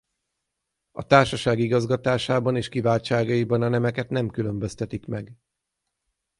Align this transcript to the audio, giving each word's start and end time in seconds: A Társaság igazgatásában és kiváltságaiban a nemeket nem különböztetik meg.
A 0.91 1.03
Társaság 1.07 1.59
igazgatásában 1.59 2.55
és 2.55 2.69
kiváltságaiban 2.69 3.61
a 3.61 3.67
nemeket 3.67 4.09
nem 4.09 4.29
különböztetik 4.29 5.05
meg. 5.07 5.33